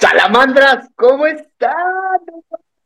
[0.00, 2.20] Salamandras, ¿cómo están?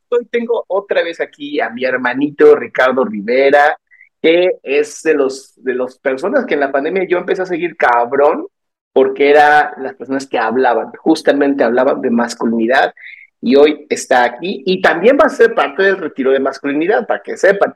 [0.08, 3.76] Hoy tengo otra vez aquí a mi hermanito Ricardo Rivera,
[4.22, 7.76] que es de los de las personas que en la pandemia yo empecé a seguir
[7.76, 8.46] cabrón,
[8.94, 12.94] porque era las personas que hablaban, justamente hablaban de masculinidad,
[13.42, 17.22] y hoy está aquí, y también va a ser parte del retiro de masculinidad, para
[17.22, 17.74] que sepan,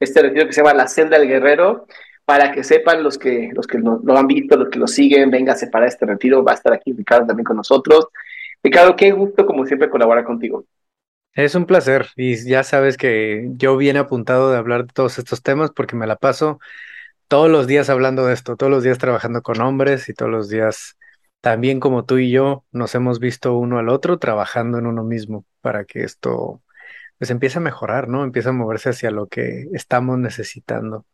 [0.00, 1.86] este retiro que se llama La Senda del Guerrero,
[2.24, 5.66] para que sepan los que, los que lo, han visto, los que lo siguen, véngase
[5.66, 8.08] para este retiro, va a estar aquí Ricardo también con nosotros.
[8.62, 10.64] Ricardo, qué gusto como siempre colaborar contigo.
[11.34, 15.42] Es un placer y ya sabes que yo viene apuntado de hablar de todos estos
[15.42, 16.58] temas porque me la paso
[17.28, 20.48] todos los días hablando de esto, todos los días trabajando con hombres y todos los
[20.48, 20.96] días
[21.40, 25.44] también como tú y yo nos hemos visto uno al otro trabajando en uno mismo
[25.60, 26.62] para que esto
[27.18, 28.24] pues empiece a mejorar, ¿no?
[28.24, 31.04] Empiece a moverse hacia lo que estamos necesitando.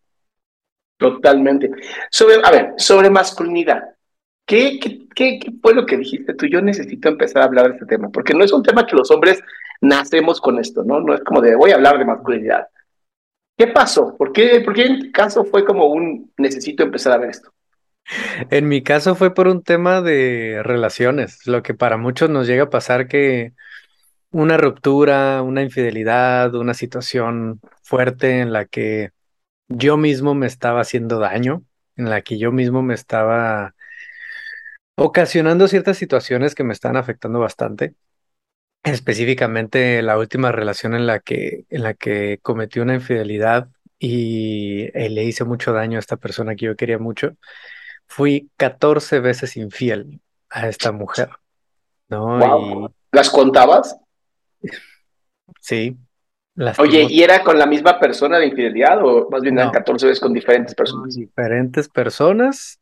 [0.98, 1.70] Totalmente.
[2.10, 3.93] Sobre, a ver, sobre masculinidad.
[4.46, 6.46] ¿Qué, qué, qué, qué fue lo que dijiste tú?
[6.46, 9.10] Yo necesito empezar a hablar de este tema, porque no es un tema que los
[9.10, 9.42] hombres
[9.80, 11.00] nacemos con esto, ¿no?
[11.00, 12.68] No es como de voy a hablar de masculinidad.
[13.56, 14.16] ¿Qué pasó?
[14.16, 17.50] ¿Por qué, ¿Por qué en caso fue como un necesito empezar a ver esto?
[18.50, 22.64] En mi caso fue por un tema de relaciones, lo que para muchos nos llega
[22.64, 23.52] a pasar que
[24.30, 29.10] una ruptura, una infidelidad, una situación fuerte en la que
[29.68, 31.62] yo mismo me estaba haciendo daño,
[31.96, 33.74] en la que yo mismo me estaba
[34.96, 37.94] ocasionando ciertas situaciones que me están afectando bastante.
[38.82, 43.68] Específicamente la última relación en la que, en la que cometí una infidelidad
[43.98, 47.36] y eh, le hice mucho daño a esta persona que yo quería mucho.
[48.06, 51.30] Fui 14 veces infiel a esta mujer,
[52.08, 52.38] ¿no?
[52.38, 52.94] Wow.
[53.10, 53.96] ¿Las contabas?
[55.60, 55.96] Sí.
[56.78, 59.62] Oye, ¿y era con la misma persona de infidelidad o más bien No.
[59.62, 61.16] eran 14 veces con diferentes personas?
[61.16, 62.80] diferentes personas.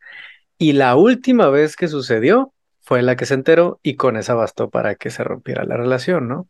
[0.63, 4.71] Y la última vez que sucedió fue la que se enteró y con esa bastó
[4.71, 6.49] para que se rompiera la relación, ¿no?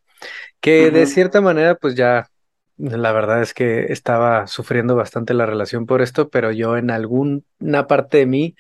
[0.61, 2.29] Que de cierta manera, pues ya,
[2.77, 7.87] la verdad es que estaba sufriendo bastante la relación por esto, pero yo en alguna
[7.89, 8.55] parte de mí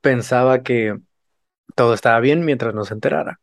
[0.00, 0.98] pensaba que
[1.76, 3.38] todo estaba bien mientras no se enterara.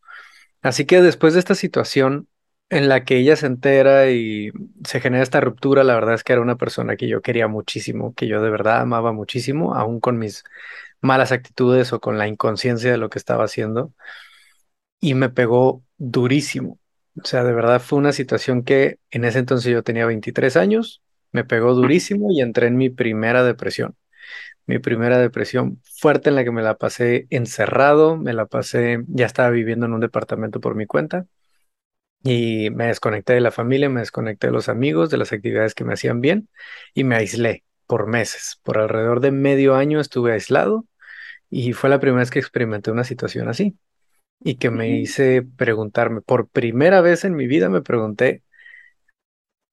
[0.61, 2.27] Así que después de esta situación
[2.69, 4.51] en la que ella se entera y
[4.83, 8.13] se genera esta ruptura, la verdad es que era una persona que yo quería muchísimo,
[8.15, 10.43] que yo de verdad amaba muchísimo, aún con mis
[11.03, 13.93] malas actitudes o con la inconsciencia de lo que estaba haciendo,
[14.99, 16.79] y me pegó durísimo.
[17.21, 21.03] O sea, de verdad fue una situación que en ese entonces yo tenía 23 años,
[21.31, 23.95] me pegó durísimo y entré en mi primera depresión.
[24.65, 29.25] Mi primera depresión fuerte en la que me la pasé encerrado, me la pasé, ya
[29.25, 31.27] estaba viviendo en un departamento por mi cuenta
[32.23, 35.83] y me desconecté de la familia, me desconecté de los amigos, de las actividades que
[35.83, 36.49] me hacían bien
[36.93, 38.59] y me aislé por meses.
[38.63, 40.85] Por alrededor de medio año estuve aislado
[41.53, 43.77] y fue la primera vez que experimenté una situación así
[44.41, 48.43] y que me hice preguntarme, por primera vez en mi vida me pregunté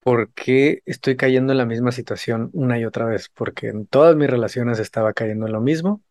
[0.00, 4.14] por qué estoy cayendo en la misma situación una y otra vez, porque en todas
[4.16, 6.02] mis relaciones estaba cayendo en lo mismo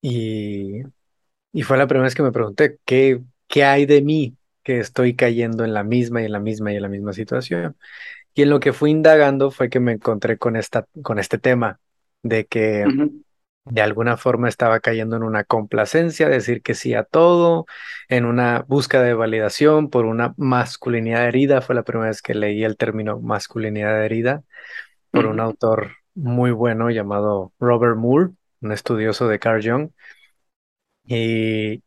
[0.00, 0.82] y,
[1.52, 5.14] y fue la primera vez que me pregunté, ¿qué, qué hay de mí que estoy
[5.16, 7.76] cayendo en la misma y en la misma y en la misma situación?
[8.34, 11.80] Y en lo que fui indagando fue que me encontré con esta, con este tema
[12.22, 12.86] de que.
[13.70, 17.66] De alguna forma estaba cayendo en una complacencia, decir que sí a todo,
[18.08, 21.60] en una búsqueda de validación por una masculinidad herida.
[21.60, 24.42] Fue la primera vez que leí el término masculinidad herida
[25.10, 28.30] por un autor muy bueno llamado Robert Moore,
[28.60, 29.90] un estudioso de Carl Jung.
[31.06, 31.82] Y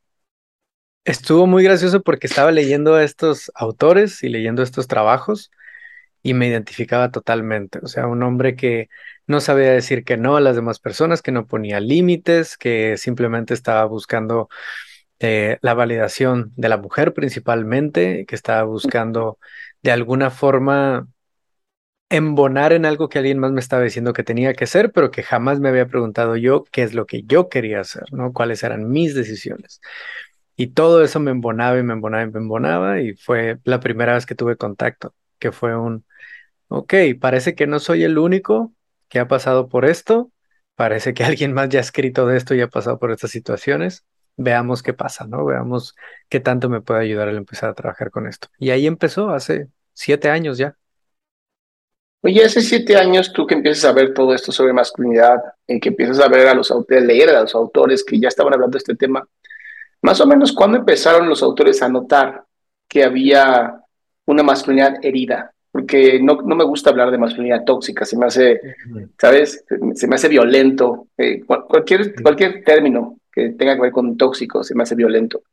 [1.06, 5.51] estuvo muy gracioso porque estaba leyendo a estos autores y leyendo estos trabajos
[6.23, 7.79] y me identificaba totalmente.
[7.83, 8.89] O sea, un hombre que
[9.27, 13.53] no sabía decir que no a las demás personas, que no ponía límites, que simplemente
[13.53, 14.50] estaba buscando
[15.19, 19.39] eh, la validación de la mujer principalmente, que estaba buscando
[19.83, 21.07] de alguna forma
[22.09, 25.23] embonar en algo que alguien más me estaba diciendo que tenía que hacer, pero que
[25.23, 28.33] jamás me había preguntado yo qué es lo que yo quería hacer, ¿no?
[28.33, 29.79] Cuáles eran mis decisiones.
[30.56, 34.13] Y todo eso me embonaba y me embonaba y me embonaba y fue la primera
[34.15, 36.05] vez que tuve contacto, que fue un,
[36.69, 38.73] ok, parece que no soy el único
[39.09, 40.31] que ha pasado por esto,
[40.75, 44.05] parece que alguien más ya ha escrito de esto y ha pasado por estas situaciones,
[44.38, 45.43] veamos qué pasa, ¿no?
[45.43, 45.95] Veamos
[46.29, 48.47] qué tanto me puede ayudar el empezar a trabajar con esto.
[48.57, 50.77] Y ahí empezó hace siete años ya.
[52.23, 55.89] Oye, hace siete años tú que empiezas a ver todo esto sobre masculinidad, en que
[55.89, 58.77] empiezas a ver a los autores, leer a los autores que ya estaban hablando de
[58.77, 59.27] este tema,
[60.03, 62.45] más o menos cuándo empezaron los autores a notar
[62.87, 63.81] que había
[64.31, 68.60] una masculinidad herida, porque no, no me gusta hablar de masculinidad tóxica, se me hace,
[69.19, 69.63] ¿sabes?
[69.95, 71.07] Se me hace violento.
[71.18, 75.44] Eh, cualquier, cualquier término que tenga que ver con tóxico se me hace violento.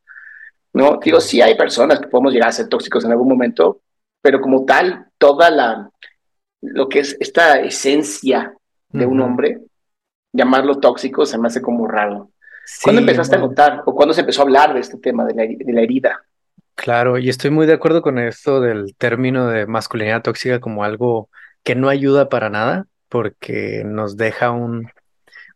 [0.73, 0.99] ¿no?
[1.03, 3.81] Digo, sí hay personas que podemos llegar a ser tóxicos en algún momento,
[4.21, 5.91] pero como tal, toda la,
[6.61, 8.55] lo que es esta esencia
[8.91, 9.61] de un hombre,
[10.33, 12.31] llamarlo tóxico se me hace como raro.
[12.83, 15.43] ¿Cuándo empezaste a notar o cuándo se empezó a hablar de este tema de la,
[15.43, 16.25] de la herida?
[16.79, 21.29] Claro, y estoy muy de acuerdo con esto del término de masculinidad tóxica como algo
[21.65, 24.89] que no ayuda para nada, porque nos deja un,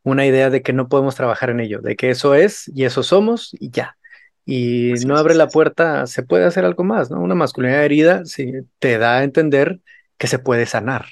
[0.02, 3.04] una idea de que no podemos trabajar en ello, de que eso es y eso
[3.04, 3.96] somos y ya.
[4.44, 7.20] Y no abre la puerta, se puede hacer algo más, ¿no?
[7.20, 9.78] Una masculinidad herida sí, te da a entender
[10.18, 11.06] que se puede sanar,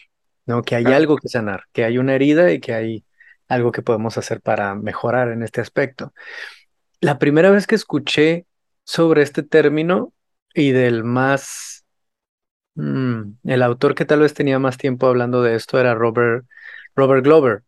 [0.45, 0.62] ¿no?
[0.62, 3.05] Que hay algo que sanar, que hay una herida y que hay
[3.47, 6.12] algo que podemos hacer para mejorar en este aspecto.
[7.01, 8.47] La primera vez que escuché
[8.90, 10.12] sobre este término
[10.52, 11.84] y del más,
[12.75, 16.44] mm, el autor que tal vez tenía más tiempo hablando de esto era Robert,
[16.96, 17.62] Robert Glover.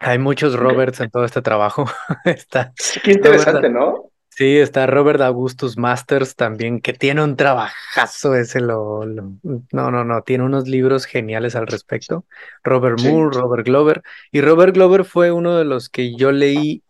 [0.00, 1.84] Hay muchos Roberts en todo este trabajo.
[2.24, 2.72] Está
[3.04, 4.10] Qué interesante, ¿no?
[4.30, 10.22] Sí, está Robert Augustus Masters también, que tiene un trabajazo ese, lo, no, no, no,
[10.22, 12.24] tiene unos libros geniales al respecto.
[12.62, 14.02] Robert Moore, Robert Glover.
[14.30, 16.84] Y Robert Glover fue uno de los que yo leí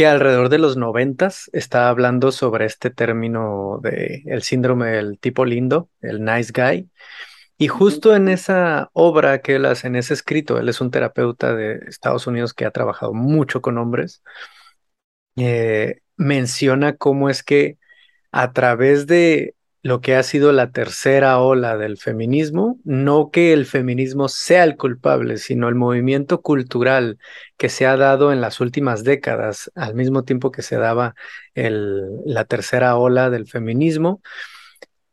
[0.00, 5.44] que alrededor de los noventas estaba hablando sobre este término de el síndrome del tipo
[5.44, 6.88] lindo, el nice guy.
[7.58, 11.54] Y justo en esa obra que él hace, en ese escrito, él es un terapeuta
[11.54, 14.22] de Estados Unidos que ha trabajado mucho con hombres.
[15.36, 17.76] Eh, menciona cómo es que
[18.32, 23.64] a través de lo que ha sido la tercera ola del feminismo, no que el
[23.66, 27.18] feminismo sea el culpable, sino el movimiento cultural
[27.56, 31.14] que se ha dado en las últimas décadas, al mismo tiempo que se daba
[31.54, 34.20] el, la tercera ola del feminismo,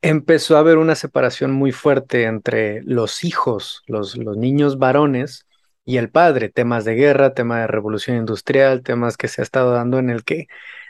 [0.02, 5.46] empezó a haber una separación muy fuerte entre los hijos, los, los niños varones,
[5.86, 9.72] y el padre, temas de guerra, tema de revolución industrial, temas que se ha estado
[9.72, 10.48] dando en el que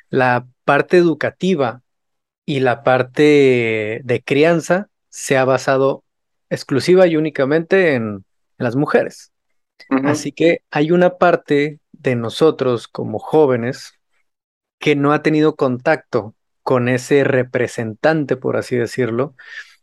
[0.09, 1.83] la parte educativa
[2.49, 6.05] y la parte de crianza se ha basado
[6.49, 8.23] exclusiva y únicamente en,
[8.57, 9.31] las mujeres.
[10.05, 13.93] Así que hay una parte de nosotros como jóvenes
[14.79, 19.35] que no ha tenido contacto con ese representante, por así decirlo,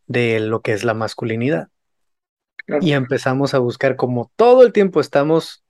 [0.09, 1.69] de lo que es la masculinidad.
[2.81, 5.63] Y empezamos a buscar, como todo el tiempo estamos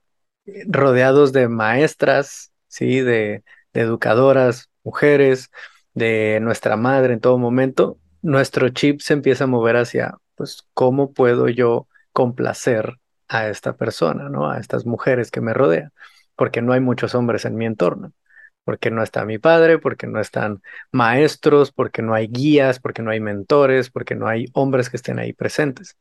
[0.66, 3.00] rodeados de maestras, ¿sí?
[3.00, 5.50] De, de educadoras, mujeres,
[5.94, 11.12] de nuestra madre en todo momento, nuestro chip se empieza a mover hacia, pues, ¿cómo
[11.12, 12.98] puedo yo complacer
[13.28, 14.50] a esta persona, ¿no?
[14.50, 15.92] A estas mujeres que me rodean,
[16.36, 18.12] porque no hay muchos hombres en mi entorno,
[18.64, 23.10] porque no está mi padre, porque no están maestros, porque no hay guías, porque no
[23.10, 25.96] hay mentores, porque no hay hombres que estén ahí presentes.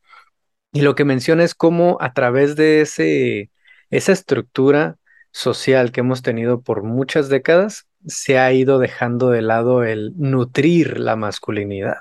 [0.71, 3.51] Y lo que menciona es cómo a través de ese,
[3.89, 4.97] esa estructura
[5.31, 10.99] social que hemos tenido por muchas décadas, se ha ido dejando de lado el nutrir
[10.99, 11.97] la masculinidad,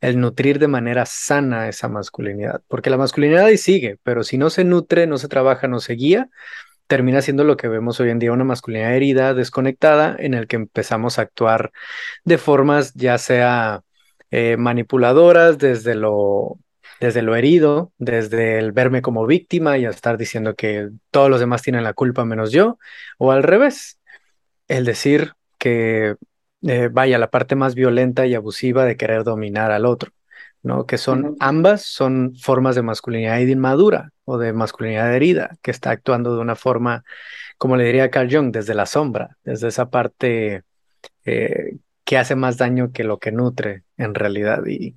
[0.00, 4.50] el nutrir de manera sana esa masculinidad, porque la masculinidad ahí sigue, pero si no
[4.50, 6.28] se nutre, no se trabaja, no se guía,
[6.86, 10.56] termina siendo lo que vemos hoy en día, una masculinidad herida, desconectada, en el que
[10.56, 11.72] empezamos a actuar
[12.24, 13.82] de formas ya sea
[14.30, 16.58] eh, manipuladoras desde lo
[17.02, 21.40] desde lo herido, desde el verme como víctima y a estar diciendo que todos los
[21.40, 22.78] demás tienen la culpa menos yo,
[23.18, 23.98] o al revés,
[24.76, 26.16] el decir que
[26.62, 30.12] eh, vaya la parte más violenta y abusiva de querer dominar al otro,
[30.62, 30.86] ¿no?
[30.86, 36.34] Que son ambas son formas de masculinidad inmadura o de masculinidad herida, que está actuando
[36.34, 37.04] de una forma,
[37.58, 40.62] como le diría Carl Jung, desde la sombra, desde esa parte
[41.26, 44.64] eh, que hace más daño que lo que nutre en realidad.
[44.66, 44.96] Y,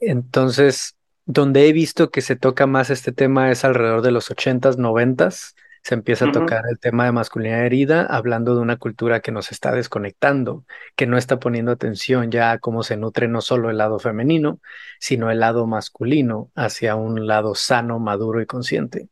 [0.00, 4.76] entonces, donde he visto que se toca más este tema es alrededor de los 80s,
[4.78, 5.54] 90s.
[5.84, 9.52] Se empieza a tocar el tema de masculinidad herida, hablando de una cultura que nos
[9.52, 10.64] está desconectando,
[10.96, 14.60] que no está poniendo atención ya a cómo se nutre no solo el lado femenino,
[14.98, 19.08] sino el lado masculino hacia un lado sano, maduro y consciente.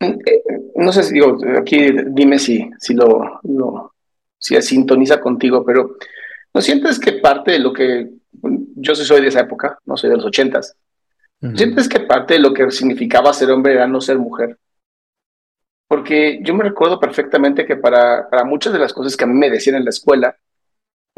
[0.00, 0.42] Eh,
[0.74, 3.94] no sé si digo, aquí dime si, si lo, lo
[4.38, 5.96] si sintoniza contigo, pero
[6.52, 8.10] ¿no sientes que parte de lo que
[8.74, 10.76] yo soy de esa época, no soy de los ochentas.
[11.54, 14.58] ¿Sientes que parte de lo que significaba ser hombre era no ser mujer?
[15.88, 19.34] Porque yo me recuerdo perfectamente que para, para muchas de las cosas que a mí
[19.34, 20.36] me decían en la escuela,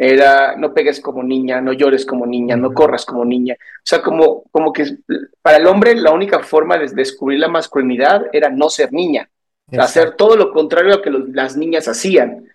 [0.01, 3.55] era no pegues como niña, no llores como niña, no corras como niña.
[3.59, 4.99] O sea, como, como que
[5.43, 9.29] para el hombre la única forma de descubrir la masculinidad era no ser niña,
[9.77, 12.47] hacer todo lo contrario a que las niñas hacían.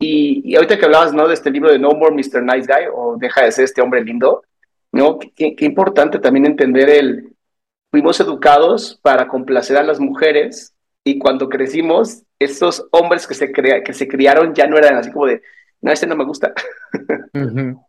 [0.00, 1.28] Y, ahorita que hablabas, ¿no?
[1.28, 2.42] De este libro de No More Mr.
[2.42, 4.42] Nice Guy o Deja de ser este hombre lindo,
[4.90, 5.18] ¿no?
[5.18, 7.36] Qué, importante también entender el,
[7.92, 10.73] fuimos educados para complacer a las mujeres
[11.04, 15.12] y cuando crecimos, estos hombres que se, crea, que se criaron ya no eran así
[15.12, 15.42] como de,
[15.82, 16.54] no, este no me gusta.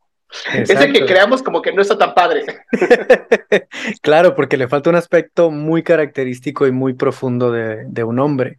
[0.53, 2.43] Ese que creamos como que no está tan padre.
[4.01, 8.57] claro, porque le falta un aspecto muy característico y muy profundo de, de un hombre.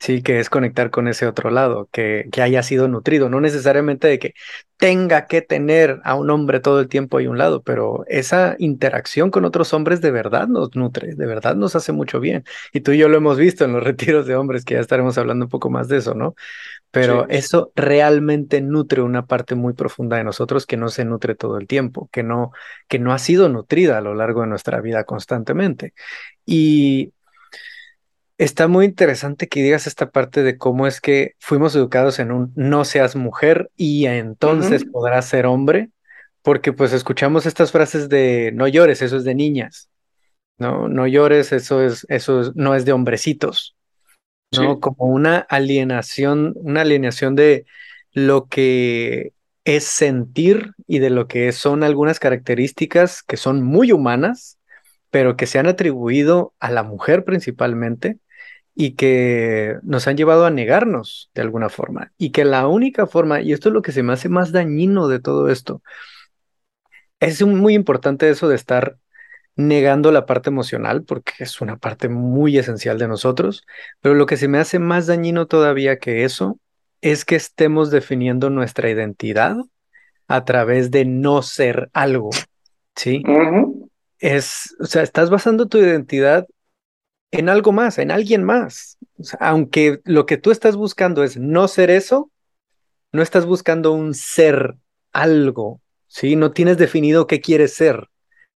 [0.00, 4.08] Sí, que es conectar con ese otro lado, que, que, haya sido nutrido, no necesariamente
[4.08, 4.34] de que
[4.78, 8.56] tenga que tener a un hombre todo el tiempo ahí a un lado, pero esa
[8.58, 12.44] interacción con otros hombres de verdad nos nutre, de verdad nos hace mucho bien.
[12.72, 15.18] Y tú y yo lo hemos visto en los retiros de hombres, que ya estaremos
[15.18, 16.34] hablando un poco más de eso, ¿no?
[16.90, 21.58] Pero eso realmente nutre una parte muy profunda de nosotros que no se nutre todo
[21.58, 22.52] el tiempo, que no,
[22.88, 25.92] que no ha sido nutrida a lo largo de nuestra vida constantemente.
[26.46, 27.12] Y
[28.40, 32.52] Está muy interesante que digas esta parte de cómo es que fuimos educados en un
[32.56, 35.90] no seas mujer y entonces podrás ser hombre,
[36.40, 39.90] porque pues escuchamos estas frases de no llores, eso es de niñas,
[40.56, 43.76] no, no llores, eso es, eso no es de hombrecitos,
[44.56, 44.80] ¿no?
[44.80, 47.66] Como una alienación, una alienación de
[48.14, 54.58] lo que es sentir y de lo que son algunas características que son muy humanas,
[55.10, 58.16] pero que se han atribuido a la mujer principalmente
[58.74, 62.12] y que nos han llevado a negarnos de alguna forma.
[62.18, 65.08] Y que la única forma, y esto es lo que se me hace más dañino
[65.08, 65.82] de todo esto,
[67.20, 68.96] es muy importante eso de estar
[69.56, 73.66] negando la parte emocional, porque es una parte muy esencial de nosotros,
[74.00, 76.58] pero lo que se me hace más dañino todavía que eso
[77.02, 79.56] es que estemos definiendo nuestra identidad
[80.28, 82.30] a través de no ser algo,
[82.94, 83.22] ¿sí?
[84.18, 86.46] Es, o sea, estás basando tu identidad
[87.30, 88.98] en algo más, en alguien más.
[89.38, 92.30] aunque lo que tú estás buscando es no ser eso,
[93.12, 94.76] no estás buscando un ser
[95.12, 96.36] algo, ¿sí?
[96.36, 98.08] No tienes definido qué quieres ser.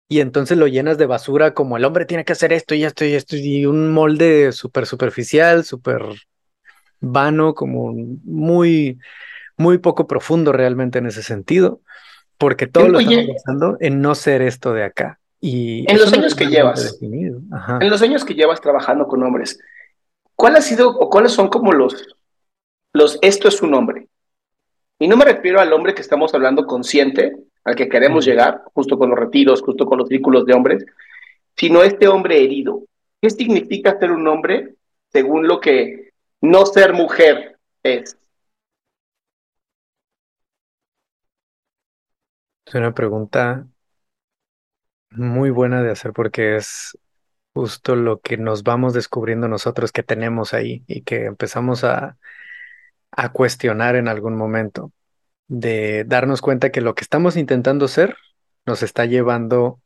[0.07, 3.05] Y entonces lo llenas de basura como el hombre tiene que hacer esto y esto
[3.05, 6.03] y esto y un molde súper superficial, súper
[6.99, 8.99] vano, como muy,
[9.57, 11.79] muy poco profundo realmente en ese sentido,
[12.37, 15.20] porque todo lo estamos pensando en no ser esto de acá.
[15.43, 19.59] Y en los años que llevas, en los años que llevas trabajando con hombres,
[20.35, 22.15] ¿cuál ha sido o cuáles son como los,
[22.93, 24.07] los esto es un hombre?
[24.99, 28.99] Y no me refiero al hombre que estamos hablando consciente, al que queremos llegar, justo
[28.99, 30.85] con los retiros, justo con los círculos de hombres,
[31.57, 32.83] sino este hombre herido.
[33.19, 34.75] ¿Qué significa ser un hombre
[35.11, 38.15] según lo que no ser mujer es?
[42.67, 43.65] Es una pregunta
[45.11, 46.97] muy buena de hacer porque es
[47.53, 52.17] justo lo que nos vamos descubriendo nosotros que tenemos ahí y que empezamos a,
[53.11, 54.91] a cuestionar en algún momento,
[55.47, 58.15] de darnos cuenta que lo que estamos intentando ser
[58.65, 59.81] nos está llevando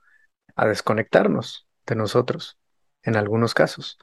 [0.55, 2.57] a desconectarnos de nosotros
[3.03, 3.97] en algunos casos.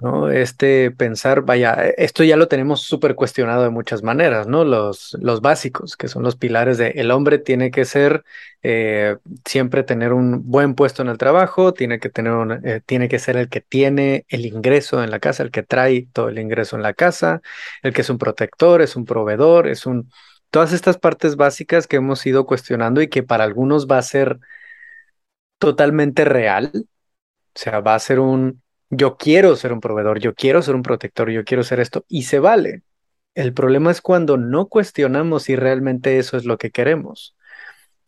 [0.00, 0.30] ¿No?
[0.30, 4.64] Este pensar, vaya, e, esto ya lo tenemos súper cuestionado de muchas maneras, ¿no?
[4.64, 8.24] Los, los básicos, que son los pilares de el hombre tiene que ser,
[8.62, 13.18] eh, siempre tener un buen puesto en el trabajo, tiene que tener eh, tiene que
[13.18, 16.76] ser el que tiene el ingreso en la casa, el que trae todo el ingreso
[16.76, 17.40] en la casa,
[17.82, 20.10] el que es un protector, es un proveedor, es un...
[20.50, 24.38] Todas estas partes básicas que hemos ido cuestionando y que para algunos va a ser
[25.58, 26.70] totalmente real.
[26.74, 30.82] O sea, va a ser un, yo quiero ser un proveedor, yo quiero ser un
[30.82, 32.82] protector, yo quiero ser esto, y se vale.
[33.34, 37.36] El problema es cuando no cuestionamos si realmente eso es lo que queremos.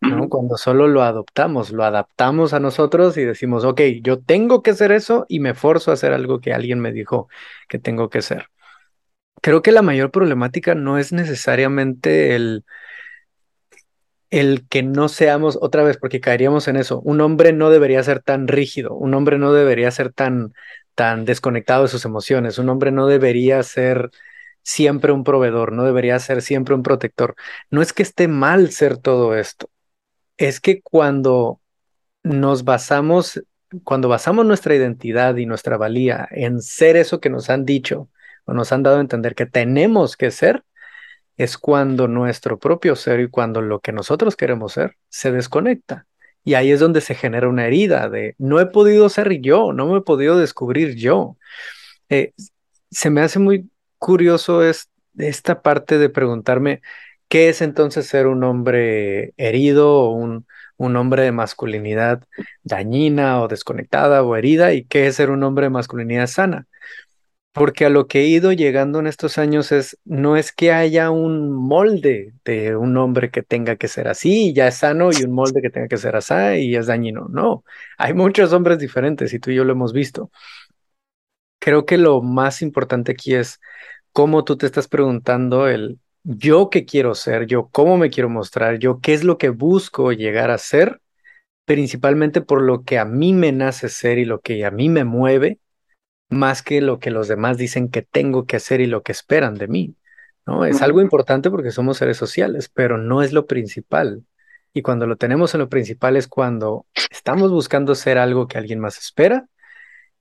[0.01, 0.29] ¿no?
[0.29, 4.93] Cuando solo lo adoptamos, lo adaptamos a nosotros y decimos, ok, yo tengo que hacer
[4.93, 7.29] eso y me forzo a hacer algo que alguien me dijo
[7.69, 8.49] que tengo que hacer.
[9.43, 12.65] Creo que la mayor problemática no es necesariamente el,
[14.31, 17.01] el que no seamos otra vez, porque caeríamos en eso.
[17.01, 20.53] Un hombre no debería ser tan rígido, un hombre no debería ser tan,
[20.95, 24.11] tan desconectado de sus emociones, un hombre no debería ser
[24.63, 27.37] siempre un proveedor, no debería ser siempre un protector.
[27.71, 29.71] No es que esté mal ser todo esto,
[30.37, 31.61] es que cuando
[32.23, 33.43] nos basamos,
[33.85, 38.11] cuando basamos nuestra identidad y nuestra valía en ser eso que nos han dicho
[38.45, 40.65] o nos han dado a entender que tenemos que ser,
[41.39, 46.07] es cuando nuestro propio ser y cuando lo que nosotros queremos ser se desconecta.
[46.45, 49.87] Y ahí es donde se genera una herida de no he podido ser yo, no
[49.87, 51.37] me he podido descubrir yo.
[52.11, 52.33] Eh,
[52.91, 56.83] se me hace muy curioso es, esta parte de preguntarme
[57.29, 60.47] ¿Qué es entonces ser un hombre herido o un,
[60.79, 62.25] un hombre de masculinidad
[62.63, 64.73] dañina o desconectada o herida?
[64.73, 66.67] ¿Y qué es ser un hombre de masculinidad sana?
[67.53, 71.11] Porque a lo que he ido llegando en estos años es, no es que haya
[71.11, 75.33] un molde de un hombre que tenga que ser así ya es sano y un
[75.33, 77.27] molde que tenga que ser así y es dañino.
[77.31, 77.65] No,
[77.97, 80.31] hay muchos hombres diferentes y tú y yo lo hemos visto.
[81.61, 83.61] Creo que lo más importante aquí es
[84.13, 88.79] cómo tú te estás preguntando el yo qué quiero ser, yo cómo me quiero mostrar,
[88.79, 91.01] yo qué es lo que busco llegar a ser,
[91.67, 95.05] principalmente por lo que a mí me nace ser y lo que a mí me
[95.05, 95.59] mueve,
[96.29, 99.55] más que lo que los demás dicen que tengo que hacer y lo que esperan
[99.55, 99.95] de mí.
[100.47, 100.65] ¿no?
[100.65, 104.25] Es algo importante porque somos seres sociales, pero no es lo principal.
[104.73, 108.81] Y cuando lo tenemos en lo principal es cuando estamos buscando ser algo que alguien
[108.81, 109.49] más espera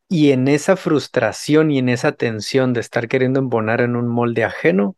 [0.10, 4.44] y en esa frustración y en esa tensión de estar queriendo embonar en un molde
[4.44, 4.96] ajeno,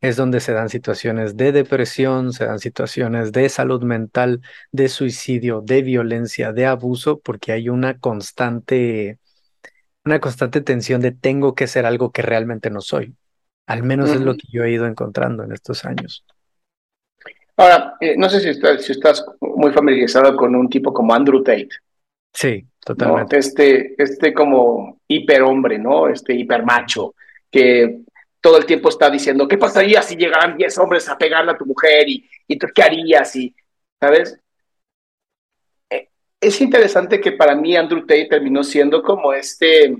[0.00, 4.40] es donde se dan situaciones de depresión, se dan situaciones de salud mental,
[4.72, 9.18] de suicidio, de violencia, de abuso, porque hay una constante,
[10.04, 13.14] una constante tensión de tengo que ser algo que realmente no soy.
[13.66, 16.24] Al menos es lo que yo he ido encontrando en estos años.
[17.56, 21.42] Ahora, eh, no sé si estás, si estás muy familiarizado con un tipo como Andrew
[21.42, 21.68] Tate.
[22.32, 23.38] Sí, totalmente.
[23.38, 26.08] Este, este como hiperhombre, ¿no?
[26.08, 27.14] Este hipermacho,
[27.50, 28.00] que
[28.40, 31.66] todo el tiempo está diciendo, ¿qué pasaría si llegaran 10 hombres a pegarle a tu
[31.66, 32.08] mujer?
[32.08, 33.36] ¿Y, y tú qué harías?
[33.36, 33.54] Y,
[34.00, 34.41] ¿Sabes?
[36.42, 39.96] Es interesante que para mí Andrew Tate terminó siendo como este,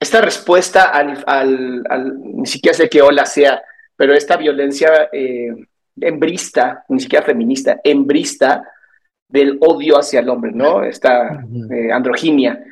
[0.00, 3.62] esta respuesta al, al, ni siquiera sé qué ola sea,
[3.94, 5.54] pero esta violencia eh,
[6.00, 8.68] embrista, ni siquiera feminista, embrista
[9.28, 10.82] del odio hacia el hombre, ¿no?
[10.82, 12.64] Esta eh, androginia.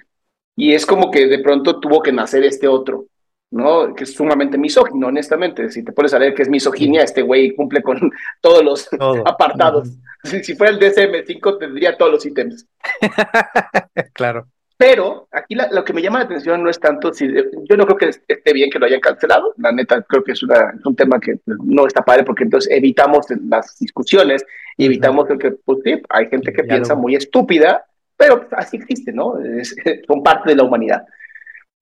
[0.57, 3.07] Y es como que de pronto tuvo que nacer este otro.
[3.53, 3.95] ¿No?
[3.95, 5.71] Que es sumamente misógino, honestamente.
[5.71, 7.99] Si te pones a leer que es misoginia, este güey cumple con
[8.41, 8.89] todos los
[9.25, 9.91] apartados.
[10.25, 12.67] si, fuera el DSM-5, tendría todos los ítems.
[14.15, 14.49] claro.
[14.77, 17.97] Pero aquí lo que me llama la atención no es tanto si yo no creo
[17.97, 19.55] que esté bien que lo hayan cancelado.
[19.59, 22.73] La neta, creo que es, una, un tema que pues, no está padre porque entonces
[22.73, 24.45] evitamos las discusiones
[24.77, 27.85] y evitamos que, pues sí, hay gente que piensa muy estúpida,
[28.17, 29.35] pero así existe, ¿no?
[30.09, 31.05] son parte de la humanidad.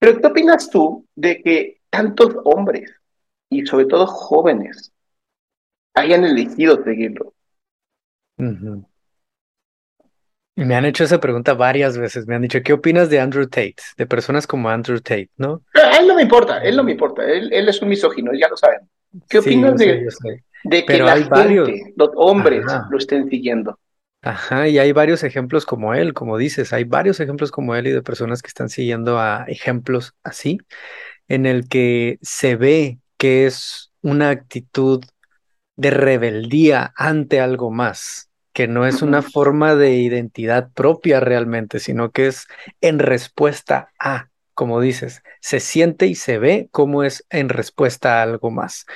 [0.01, 2.91] Pero ¿qué opinas tú de que tantos hombres
[3.51, 4.93] y sobre todo jóvenes
[5.95, 7.35] hayan elegido seguirlo?
[10.57, 12.27] Me han hecho esa pregunta varias veces.
[12.27, 13.77] Me han dicho, ¿qué opinas de Andrew Tate?
[13.99, 15.63] De personas como Andrew Tate, ¿no?
[15.75, 17.23] A él no me importa, él no me importa.
[17.23, 18.81] Él, es un misógino, ya lo saben.
[19.29, 20.07] ¿Qué opinas de,
[20.87, 23.79] que la gente, los hombres, lo estén siguiendo?
[24.23, 27.91] Ajá, y hay varios ejemplos como él, como dices, hay varios ejemplos como él y
[27.91, 30.59] de personas que están siguiendo a ejemplos así,
[31.29, 35.05] en el que se ve que es una actitud
[35.77, 42.13] de rebeldía ante algo más, que no es una forma de identidad propia realmente, sino
[42.13, 42.47] que es
[42.81, 48.23] en respuesta a, como dices, se siente y se ve como es en respuesta a
[48.25, 48.87] algo más.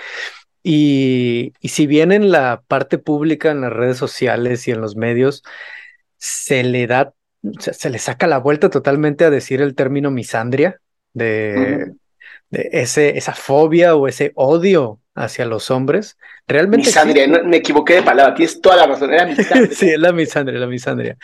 [0.67, 5.43] Y, si bien en la parte pública, en las redes sociales y en los medios,
[6.17, 7.13] se le da,
[7.59, 10.81] se, le saca la vuelta totalmente a decir el término misandria,
[11.13, 11.93] de,
[12.55, 16.17] ese, esa fobia o ese odio hacia los hombres.
[16.47, 16.89] Realmente.
[16.89, 19.71] Misandria, me equivoqué de palabra, tienes toda la razón, era misandria.
[19.75, 21.17] sí, es la misandria, la misandria.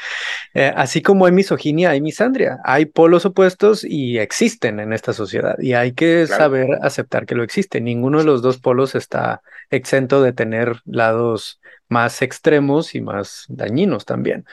[0.54, 2.58] Eh, así como hay misoginia, hay misandria.
[2.64, 7.42] Hay polos opuestos y existen en esta sociedad y hay que saber aceptar que lo
[7.42, 7.80] existe.
[7.80, 14.04] Ninguno de los dos polos está exento de tener lados más extremos y más dañinos
[14.04, 14.46] también.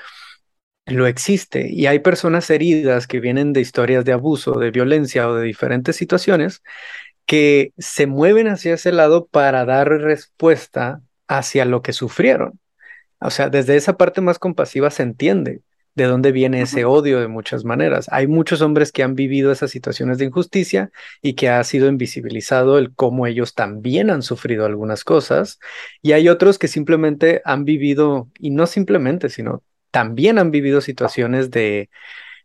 [0.88, 5.36] Lo existe y hay personas heridas que vienen de historias de abuso, de violencia o
[5.36, 6.64] de diferentes situaciones
[7.26, 12.60] que se mueven hacia ese lado para dar respuesta hacia lo que sufrieron.
[13.20, 15.62] O sea, desde esa parte más compasiva se entiende
[15.96, 18.08] de dónde viene ese odio de muchas maneras.
[18.12, 20.92] Hay muchos hombres que han vivido esas situaciones de injusticia
[21.24, 25.60] y que ha sido invisibilizado el cómo ellos también han sufrido algunas cosas.
[26.04, 29.64] Y hay otros que simplemente han vivido, y no simplemente, sino
[29.98, 31.90] también han vivido situaciones de,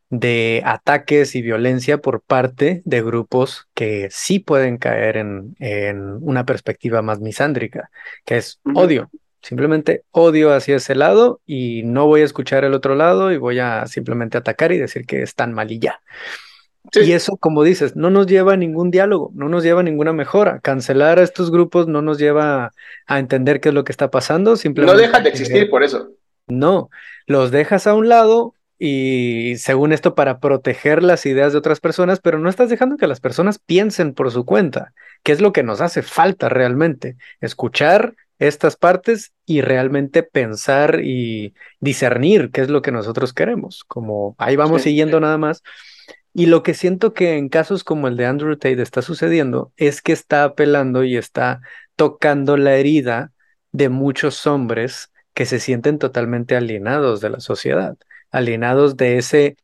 [0.08, 6.46] de ataques y violencia por parte de grupos que sí pueden caer en, en una
[6.46, 7.90] perspectiva más misándrica,
[8.24, 9.10] que es odio.
[9.42, 13.58] Simplemente odio hacia ese lado y no voy a escuchar el otro lado y voy
[13.58, 16.00] a simplemente atacar y decir que es tan mal y ya.
[16.90, 20.14] Y eso, como dices, no nos lleva a ningún diálogo, no nos lleva a ninguna
[20.14, 20.58] mejora.
[20.60, 22.72] Cancelar a estos grupos no nos lleva
[23.06, 24.56] a entender qué es lo que está pasando.
[24.56, 26.12] Simplemente no dejan de existir por eso.
[26.48, 26.90] No,
[27.32, 32.20] los dejas a un lado y según esto para proteger las ideas de otras personas,
[32.20, 34.92] pero no estás dejando que las personas piensen por su cuenta,
[35.22, 41.54] que es lo que nos hace falta realmente, escuchar estas partes y realmente pensar y
[41.78, 45.62] discernir qué es lo que nosotros queremos, como ahí vamos siguiendo nada más.
[46.34, 50.02] Y lo que siento que en casos como el de Andrew Tate está sucediendo es
[50.02, 51.60] que está apelando y está
[51.94, 53.30] tocando la herida
[53.70, 57.96] de muchos hombres que se sienten totalmente alienados de la sociedad,
[58.30, 59.56] alienados de ese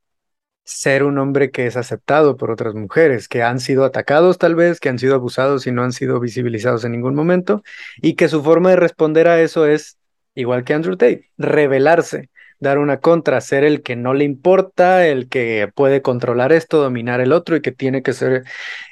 [0.64, 4.80] ser un hombre que es aceptado por otras mujeres, que han sido atacados tal vez,
[4.80, 7.62] que han sido abusados y no han sido visibilizados en ningún momento,
[8.02, 9.98] y que su forma de responder a eso es,
[10.34, 15.28] igual que Andrew Tate, rebelarse, dar una contra, ser el que no le importa, el
[15.28, 18.44] que puede controlar esto, dominar el otro y que tiene que ser,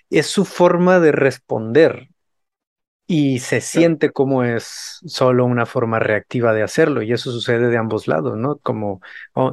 [0.08, 2.08] es su forma de responder
[3.06, 7.76] y se siente como es solo una forma reactiva de hacerlo y eso sucede de
[7.76, 8.58] ambos lados, ¿no?
[8.58, 9.00] Como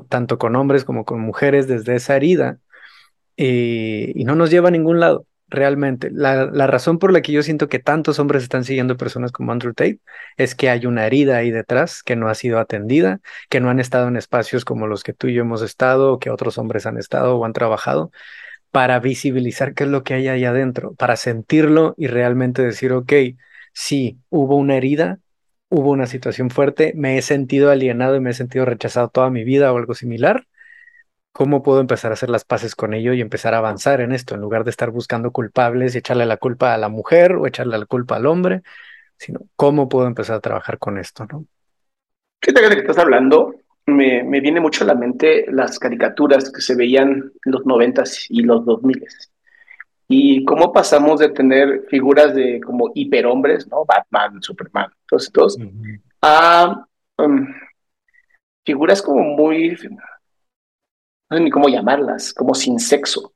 [0.10, 2.60] tanto con hombres como con mujeres desde esa herida
[3.38, 6.10] eh, y no nos lleva a ningún lado realmente.
[6.12, 9.52] La, la, razón por la que yo siento que tantos hombres están siguiendo personas como
[9.52, 10.00] Andrew Tate
[10.38, 13.80] es que hay una herida ahí detrás que no ha sido atendida, que no han
[13.80, 16.88] estado en espacios como los que tú y yo hemos estado, o que otros hombres
[16.88, 18.12] han estado o han trabajado
[18.74, 23.14] para visibilizar qué es lo que hay ahí adentro, para sentirlo y realmente decir, ok,
[23.72, 25.20] sí, hubo una herida,
[25.70, 29.44] hubo una situación fuerte, me he sentido alienado y me he sentido rechazado toda mi
[29.44, 30.48] vida o algo similar.
[31.34, 34.34] ¿Cómo puedo empezar a hacer las paces con ello y empezar a avanzar en esto
[34.34, 37.78] en lugar de estar buscando culpables y echarle la culpa a la mujer o echarle
[37.78, 38.64] la culpa al hombre?
[39.18, 41.28] Sino, ¿cómo puedo empezar a trabajar con esto?
[41.32, 41.46] ¿no?
[42.40, 43.54] ¿Qué te que estás hablando?
[43.86, 48.26] Me, me, viene mucho a la mente las caricaturas que se veían en los noventas
[48.30, 49.32] y los dos miles.
[50.08, 53.86] Y cómo pasamos de tener figuras de como hiperhombres, ¿no?
[53.86, 55.58] Batman, Superman, todos estos,
[56.22, 56.86] a
[57.18, 57.48] um,
[58.66, 59.78] figuras como muy,
[61.30, 63.34] no sé ni cómo llamarlas, como sin sexo,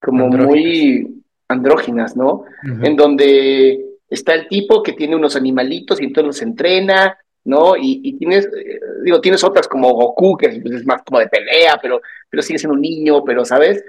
[0.00, 2.44] como muy andróginas, ¿no?
[2.62, 7.74] En donde está el tipo que tiene unos animalitos y entonces los entrena ¿no?
[7.76, 12.02] Y, tienes, eh, digo, tienes otras como Goku, que es más como de pelea, pero,
[12.28, 13.84] pero sigue siendo un niño, pero, ¿sabes?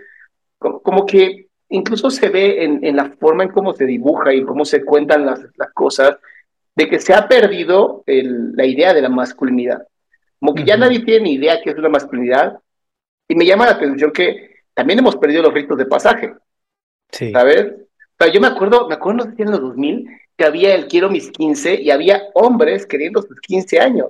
[0.60, 4.64] Como, que incluso se ve en, en, la forma en cómo se dibuja y cómo
[4.64, 6.18] se cuentan las, las cosas,
[6.76, 9.88] de que se ha perdido el, la idea de la masculinidad.
[10.40, 12.60] Como que ya nadie tiene ni idea qué es una masculinidad.
[13.28, 16.36] Y me llama la atención que también hemos perdido los ritos de pasaje.
[17.12, 17.32] Sí.
[17.32, 17.74] ¿Sabes?
[18.16, 20.88] Pero yo me acuerdo, me acuerdo, no sé si en los 2000, que había el
[20.88, 24.10] Quiero mis 15 y había hombres queriendo sus 15 años,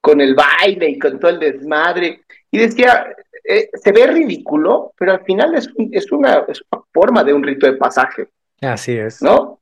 [0.00, 2.22] con el baile y con todo el desmadre.
[2.50, 3.06] Y decía,
[3.44, 7.44] eh, se ve ridículo, pero al final es, es, una, es, una, forma de un
[7.44, 8.28] rito de pasaje.
[8.60, 9.22] Así es.
[9.22, 9.36] ¿No?
[9.36, 9.60] O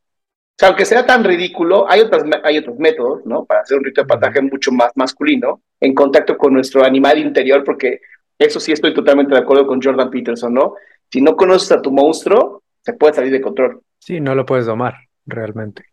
[0.57, 3.45] sea, aunque sea tan ridículo, hay, otras, hay otros métodos, ¿no?
[3.45, 7.63] Para hacer un rito de pasaje mucho más masculino, en contacto con nuestro animal interior,
[7.65, 8.01] porque
[8.39, 10.75] eso sí estoy totalmente de acuerdo con Jordan Peterson, ¿no?
[11.11, 13.83] Si no conoces a tu monstruo, se puede salir de control.
[13.99, 14.95] Sí, no lo puedes domar
[15.27, 15.85] realmente.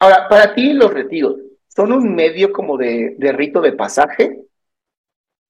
[0.00, 1.36] Ahora, para ti los retiros,
[1.68, 4.40] ¿son un medio como de, de rito de pasaje?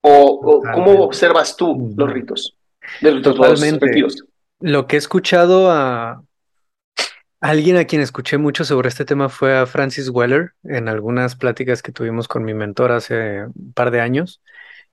[0.00, 2.56] ¿O, cómo observas tú los ritos?
[3.00, 3.86] De Totalmente.
[3.86, 4.24] retiros?
[4.60, 6.22] Lo que he escuchado a
[7.40, 11.82] alguien a quien escuché mucho sobre este tema fue a Francis Weller en algunas pláticas
[11.82, 14.40] que tuvimos con mi mentor hace un par de años.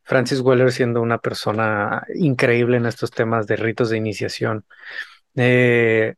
[0.04, 4.66] Francis Weller siendo una persona increíble en estos temas de ritos de iniciación.
[5.36, 6.16] Eh,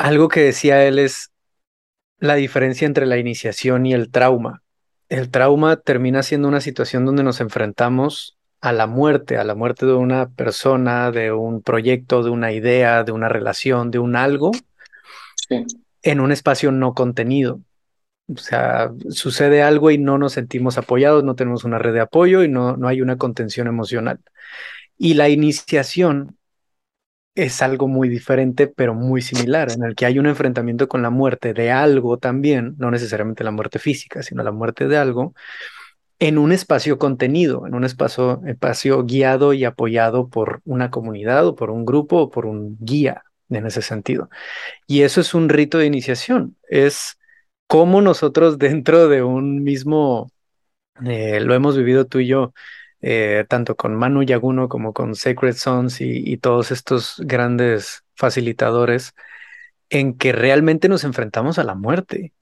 [0.00, 1.30] algo que decía él es
[2.18, 4.62] la diferencia entre la iniciación y el trauma.
[5.10, 9.84] El trauma termina siendo una situación donde nos enfrentamos a la muerte, a la muerte
[9.84, 14.52] de una persona, de un proyecto, de una idea, de una relación, de un algo,
[16.02, 17.60] en un espacio no contenido.
[18.32, 22.42] O sea, sucede algo y no nos sentimos apoyados, no tenemos una red de apoyo
[22.42, 24.20] y no, no hay una contención emocional.
[24.96, 26.38] Y la iniciación
[27.34, 31.10] es algo muy diferente, pero muy similar, en el que hay un enfrentamiento con la
[31.10, 35.34] muerte de algo también, no necesariamente la muerte física, sino la muerte de algo,
[36.18, 41.56] en un espacio contenido, en un espacio, espacio guiado y apoyado por una comunidad o
[41.56, 44.28] por un grupo o por un guía en ese sentido.
[44.86, 47.18] Y eso es un rito de iniciación, es
[47.66, 50.30] cómo nosotros dentro de un mismo,
[51.06, 52.52] eh, lo hemos vivido tú y yo,
[53.02, 59.14] eh, tanto con Manu Yaguno como con Sacred Sons y, todos estos grandes facilitadores,
[59.88, 62.32] en que realmente nos enfrentamos a la muerte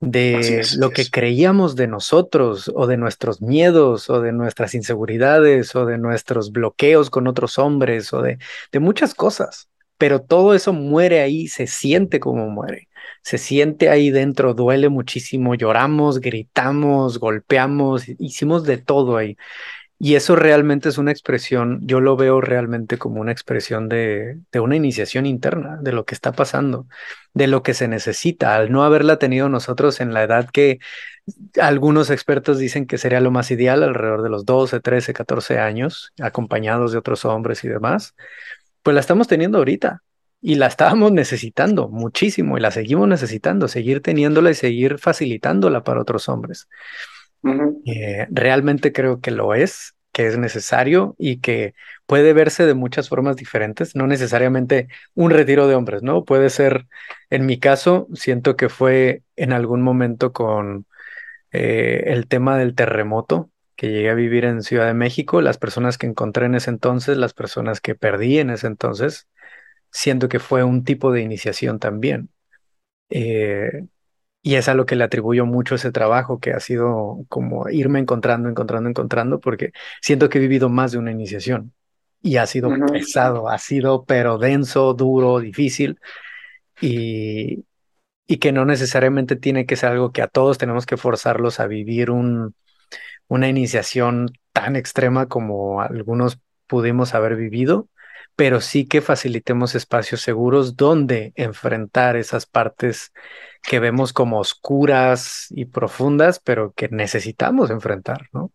[0.00, 5.86] de lo que creíamos de nosotros o de nuestros miedos o de nuestras inseguridades o
[5.86, 8.38] de nuestros bloqueos con otros hombres o de,
[8.72, 9.68] de muchas cosas.
[9.98, 12.88] Pero todo eso muere ahí, se siente como muere,
[13.22, 19.36] se siente ahí dentro, duele muchísimo, lloramos, gritamos, golpeamos, hicimos de todo ahí.
[20.00, 24.76] Y eso realmente es una expresión, yo lo veo realmente como una expresión de, una
[24.76, 26.86] iniciación interna, de lo que está pasando,
[27.34, 30.78] de lo que se necesita, al no haberla tenido nosotros en la edad que
[31.60, 36.12] algunos expertos dicen que sería lo más ideal, alrededor de los 12, 13, 14 años,
[36.20, 38.14] acompañados de otros hombres y demás,
[38.82, 40.02] pues la estamos teniendo ahorita
[40.40, 46.00] y la estábamos necesitando muchísimo y la seguimos necesitando, seguir teniéndola y seguir facilitándola para
[46.00, 46.68] otros hombres.
[47.86, 51.74] Eh, realmente creo que lo es, que es necesario y que
[52.06, 56.24] puede verse de muchas formas diferentes, no necesariamente un retiro de hombres, ¿no?
[56.24, 56.86] Puede ser,
[57.30, 60.86] en mi caso, siento que fue en algún momento con
[61.52, 65.98] eh, el tema del terremoto que llegué a vivir en Ciudad de México, las personas
[65.98, 69.28] que encontré en ese entonces, las personas que perdí en ese entonces,
[69.92, 72.30] siento que fue un tipo de iniciación también.
[73.10, 73.86] Eh,
[74.42, 77.98] y es a lo que le atribuyo mucho ese trabajo, que ha sido como irme
[77.98, 81.72] encontrando, encontrando, encontrando, porque siento que he vivido más de una iniciación
[82.22, 85.98] y ha sido pesado, ha sido pero denso, duro, difícil
[86.80, 87.64] y,
[88.26, 91.66] y que no necesariamente tiene que ser algo que a todos tenemos que forzarlos a
[91.66, 92.54] vivir un,
[93.28, 97.88] una iniciación tan extrema como algunos pudimos haber vivido,
[98.38, 103.12] pero sí que facilitemos espacios seguros donde enfrentar esas partes
[103.68, 108.52] que vemos como oscuras y profundas, pero que necesitamos enfrentar, ¿no?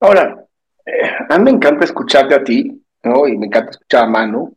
[0.00, 0.44] Ahora,
[0.84, 3.26] eh, a mí me encanta escucharte a ti, ¿no?
[3.26, 4.54] Y me encanta escuchar a Manu,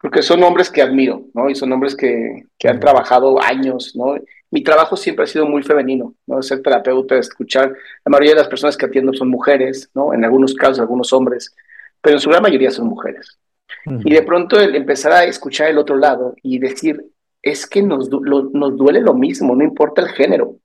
[0.00, 1.50] porque son hombres que admiro, ¿no?
[1.50, 4.14] Y son hombres que, que han trabajado años, ¿no?
[4.50, 6.40] Mi trabajo siempre ha sido muy femenino, ¿no?
[6.40, 7.74] Ser terapeuta, escuchar.
[8.06, 10.14] La mayoría de las personas que atiendo son mujeres, ¿no?
[10.14, 11.54] En algunos casos, algunos hombres
[12.02, 13.38] pero en su gran mayoría son mujeres.
[13.86, 17.04] Y de pronto el empezar a escuchar el otro lado y decir,
[17.40, 20.56] es que nos, nos duele lo mismo, no importa el género,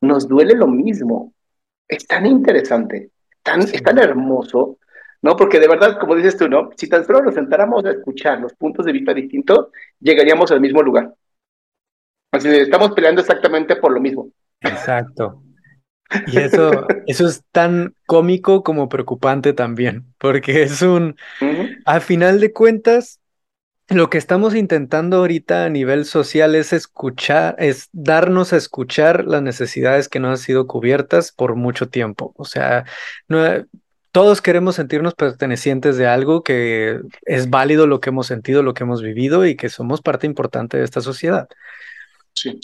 [0.00, 1.32] nos duele lo mismo.
[1.86, 3.10] Es tan interesante,
[3.42, 4.78] tan, es tan hermoso,
[5.22, 5.36] ¿no?
[5.36, 6.70] Porque de verdad, como dices tú, ¿no?
[6.76, 9.68] Si tan solo nos sentáramos a escuchar los puntos de vista distintos,
[10.00, 11.14] llegaríamos al mismo lugar.
[12.32, 14.28] Así estamos peleando exactamente por lo mismo.
[14.60, 15.42] Exacto.
[16.26, 21.16] Y eso, eso es tan cómico como preocupante también, porque es un,
[21.84, 23.20] a final de cuentas,
[23.88, 29.42] lo que estamos intentando ahorita a nivel social es escuchar, es darnos a escuchar las
[29.42, 32.32] necesidades que no han sido cubiertas por mucho tiempo.
[32.36, 32.84] O sea,
[33.28, 33.66] no,
[34.10, 38.84] todos queremos sentirnos pertenecientes de algo que es válido lo que hemos sentido, lo que
[38.84, 41.48] hemos vivido y que somos parte importante de esta sociedad.
[42.32, 42.60] Sí.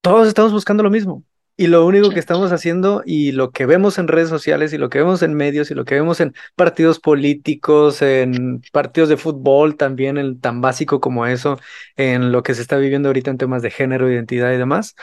[0.00, 1.22] Todos estamos buscando lo mismo.
[1.58, 4.90] Y lo único que estamos haciendo y lo que vemos en redes sociales y lo
[4.90, 9.76] que vemos en medios y lo que vemos en partidos políticos, en partidos de fútbol
[9.76, 11.58] también, en tan básico como eso,
[11.96, 14.96] en lo que se está viviendo ahorita en temas de género, identidad y demás,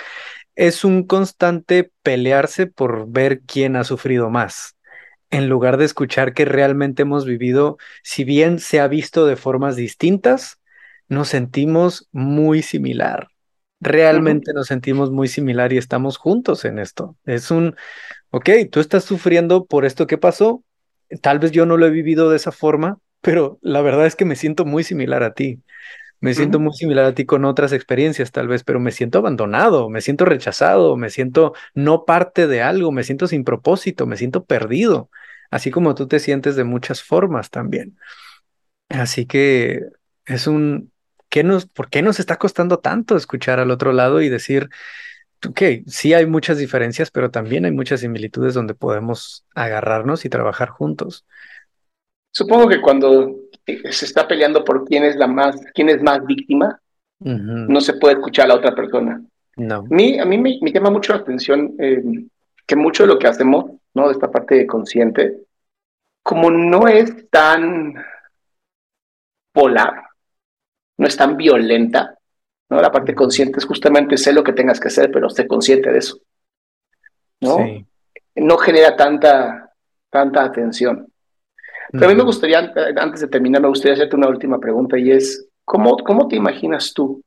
[0.55, 4.77] es un constante pelearse por ver quién ha sufrido más,
[5.31, 9.75] en lugar de escuchar que realmente hemos vivido, si bien se ha visto de formas
[9.75, 10.59] distintas,
[11.07, 13.32] nos sentimos muy similar
[13.83, 17.15] realmente nos sentimos muy similar y estamos juntos en esto.
[17.25, 17.75] Es un,
[18.31, 20.63] ok, tú estás sufriendo por esto que pasó,
[21.21, 24.25] tal vez yo no lo he vivido de esa forma, pero la verdad es que
[24.25, 25.61] me siento muy similar a ti.
[26.19, 29.89] Me siento muy similar a ti con otras experiencias tal vez, pero me siento abandonado,
[29.89, 34.45] me siento rechazado, me siento no parte de algo, me siento sin propósito, me siento
[34.45, 35.09] perdido,
[35.51, 37.97] así como tú te sientes de muchas formas también.
[38.87, 39.81] Así que
[40.25, 40.92] es un,
[41.41, 44.69] nos, ¿por qué nos está costando tanto escuchar al otro lado y decir,
[45.47, 50.69] ok, sí hay muchas diferencias, pero también hay muchas similitudes donde podemos agarrarnos y trabajar
[50.69, 51.25] juntos?
[52.31, 56.79] Supongo que cuando se está peleando por quién es la más, quién es más víctima,
[57.19, 59.23] no se puede escuchar a la otra persona.
[59.55, 59.75] No.
[59.77, 62.03] A mí, a mí me, me llama mucho la atención eh,
[62.65, 64.07] que mucho de lo que hacemos, ¿no?
[64.07, 65.37] De esta parte consciente,
[66.21, 67.93] como no es tan
[69.53, 70.03] polar,
[70.97, 72.17] no es tan violenta,
[72.69, 72.81] ¿no?
[72.81, 75.99] La parte consciente es justamente sé lo que tengas que hacer, pero sé consciente de
[75.99, 76.17] eso,
[77.41, 77.57] ¿no?
[77.57, 77.85] Sí.
[78.35, 79.73] No genera tanta,
[80.09, 81.07] tanta atención.
[81.91, 84.97] Pero a mí me gustaría, eh, antes de terminar, me gustaría hacerte una última pregunta
[84.97, 87.21] y es, ¿cómo, cómo te imaginas tú?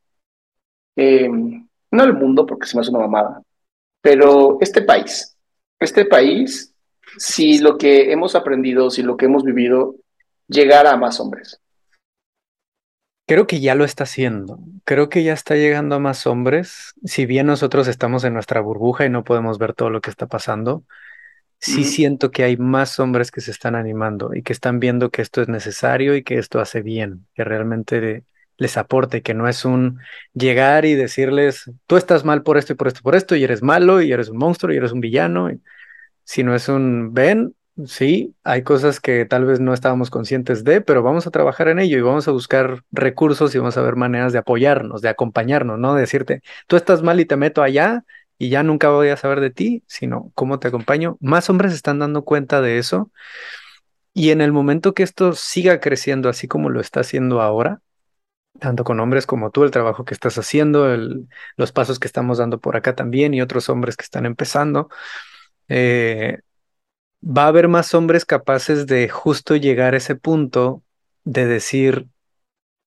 [0.97, 1.29] eh,
[1.91, 3.41] no el mundo, porque se me hace una mamada,
[4.01, 5.37] pero este país,
[5.79, 6.73] este país,
[7.17, 9.95] si lo que hemos aprendido, si lo que hemos vivido,
[10.47, 11.61] llegara a más hombres.
[13.27, 14.57] Creo que ya lo está haciendo.
[14.85, 16.93] Creo que ya está llegando a más hombres.
[17.03, 20.27] Si bien nosotros estamos en nuestra burbuja y no podemos ver todo lo que está
[20.27, 20.85] pasando,
[21.59, 25.21] sí siento que hay más hombres que se están animando y que están viendo que
[25.21, 28.23] esto es necesario y que esto hace bien, que realmente
[28.57, 29.99] les aporte, que no es un
[30.33, 33.43] llegar y decirles, tú estás mal por esto y por esto y por esto, y
[33.43, 35.51] eres malo, y eres un monstruo, y eres un villano,
[36.23, 37.53] sino es un, ven,
[37.85, 41.79] sí, hay cosas que tal vez no estábamos conscientes de, pero vamos a trabajar en
[41.79, 45.77] ello y vamos a buscar recursos y vamos a ver maneras de apoyarnos, de acompañarnos,
[45.79, 48.03] no decirte, tú estás mal y te meto allá
[48.37, 51.17] y ya nunca voy a saber de ti, sino cómo te acompaño.
[51.19, 53.11] Más hombres están dando cuenta de eso
[54.13, 57.81] y en el momento que esto siga creciendo así como lo está haciendo ahora,
[58.59, 60.87] tanto con hombres como tú, el trabajo que estás haciendo,
[61.57, 64.89] los pasos que estamos dando por acá también y otros hombres que están empezando,
[65.69, 66.39] eh,
[67.21, 70.83] va a haber más hombres capaces de justo llegar a ese punto
[71.23, 72.07] de decir,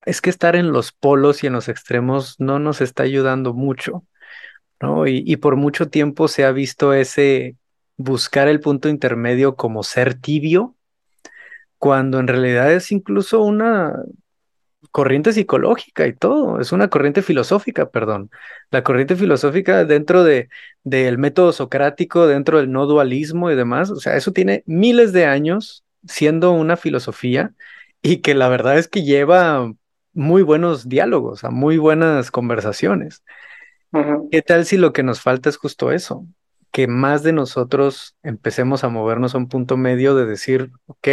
[0.04, 4.04] es que estar en los polos y en los extremos no nos está ayudando mucho.
[4.80, 5.06] ¿no?
[5.06, 7.56] Y, y por mucho tiempo se ha visto ese
[7.96, 10.74] buscar el punto intermedio como ser tibio,
[11.78, 14.02] cuando en realidad es incluso una
[14.90, 18.30] corriente psicológica y todo, es una corriente filosófica, perdón.
[18.70, 20.48] La corriente filosófica dentro de,
[20.84, 25.26] del método socrático, dentro del no dualismo y demás, o sea, eso tiene miles de
[25.26, 27.52] años siendo una filosofía
[28.02, 29.72] y que la verdad es que lleva
[30.12, 33.22] muy buenos diálogos, a muy buenas conversaciones.
[33.92, 34.28] Ujú.
[34.30, 36.26] ¿Qué tal si lo que nos falta es justo eso?
[36.72, 41.08] Que más de nosotros empecemos a movernos a un punto medio de decir, ok,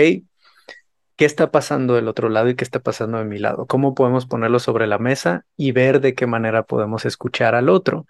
[1.18, 3.66] ¿qué está pasando del otro lado y qué está pasando de mi lado?
[3.68, 8.08] ¿Cómo podemos ponerlo sobre la mesa y ver de qué manera podemos escuchar al otro?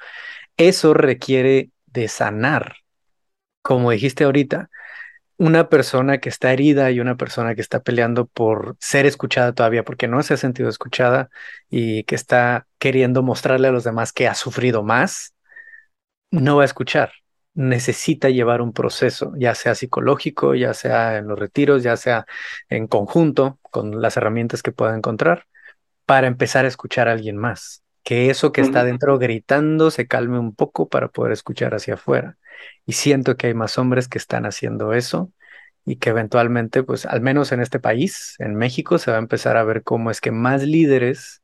[0.57, 2.77] Eso requiere de sanar.
[3.61, 4.69] Como dijiste ahorita,
[5.37, 9.83] una persona que está herida y una persona que está peleando por ser escuchada todavía
[9.83, 11.29] porque no se ha sentido escuchada
[11.69, 15.35] y que está queriendo mostrarle a los demás que ha sufrido más,
[16.31, 17.11] no va a escuchar.
[17.57, 22.27] Necesita llevar un proceso, ya sea psicológico, ya sea en los retiros, ya sea
[22.69, 25.47] en conjunto con las herramientas que pueda encontrar,
[26.05, 27.83] para empezar a escuchar a alguien más.
[28.03, 32.37] Que eso que está dentro gritando se calme un poco para poder escuchar hacia afuera.
[32.85, 35.31] Y siento que hay más hombres que están haciendo eso
[35.83, 39.57] y que eventualmente, pues al menos en este país, en México, se va a empezar
[39.57, 41.41] a ver cómo es que más líderes,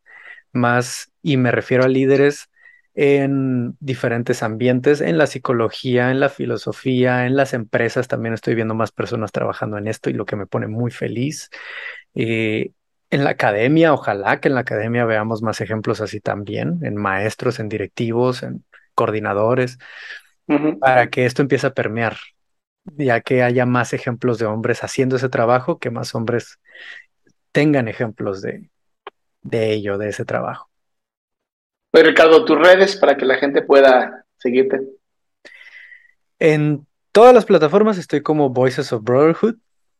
[0.51, 2.49] más, y me refiero a líderes
[2.95, 8.75] en diferentes ambientes, en la psicología, en la filosofía, en las empresas, también estoy viendo
[8.75, 11.49] más personas trabajando en esto y lo que me pone muy feliz.
[12.15, 12.71] Eh,
[13.09, 17.59] en la academia, ojalá que en la academia veamos más ejemplos así también, en maestros,
[17.59, 19.77] en directivos, en coordinadores,
[20.79, 22.17] para que esto empiece a permear,
[22.85, 26.59] ya que haya más ejemplos de hombres haciendo ese trabajo, que más hombres
[27.53, 28.69] tengan ejemplos de,
[29.43, 30.69] de ello, de ese trabajo.
[31.95, 34.81] Oye, Ricardo, tus redes para que la gente pueda seguirte.
[36.39, 39.57] En todas las plataformas estoy como Voices of Brotherhood,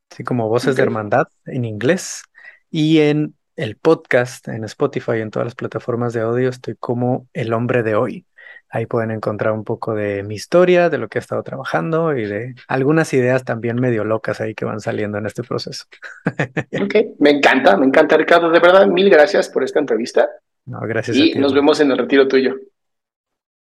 [0.09, 2.23] así como Voces de Hermandad en inglés,
[2.71, 7.53] y en el podcast, en Spotify, en todas las plataformas de audio, estoy como El
[7.53, 8.25] Hombre de Hoy.
[8.69, 12.25] Ahí pueden encontrar un poco de mi historia, de lo que he estado trabajando y
[12.25, 15.85] de algunas ideas también medio locas ahí que van saliendo en este proceso.
[16.81, 18.49] Ok, me encanta, me encanta, Ricardo.
[18.49, 20.27] De verdad, mil gracias por esta entrevista
[20.65, 21.39] No, gracias a y ti.
[21.39, 22.55] nos vemos en el retiro tuyo.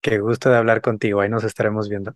[0.02, 1.22] Qué gusto de hablar contigo.
[1.22, 2.14] Ahí nos estaremos viendo.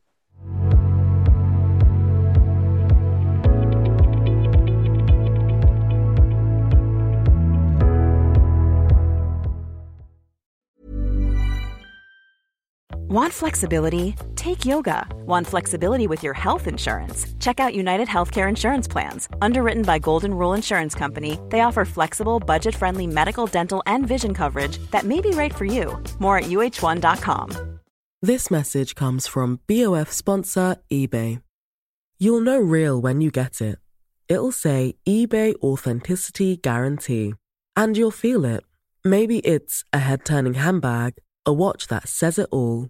[13.14, 14.16] Want flexibility?
[14.36, 15.08] Take yoga.
[15.28, 17.28] Want flexibility with your health insurance?
[17.40, 19.30] Check out United Healthcare Insurance Plans.
[19.40, 24.34] Underwritten by Golden Rule Insurance Company, they offer flexible, budget friendly medical, dental, and vision
[24.34, 26.02] coverage that may be right for you.
[26.18, 27.80] More at uh1.com.
[28.24, 31.44] This message comes from BOF sponsor eBay.
[32.18, 33.78] You'll know real when you get it.
[34.28, 37.36] It'll say eBay Authenticity Guarantee.
[37.76, 38.64] And you'll feel it.
[39.06, 41.14] Maybe it's a head turning handbag,
[41.46, 42.90] A watch that says it all,